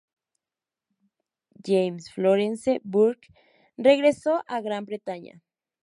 Jams 1.63 2.09
Florence 2.11 2.79
Burke 2.83 3.27
regresó 3.77 4.43
a 4.47 4.59
Gran 4.61 4.85
Bretaña. 4.85 5.43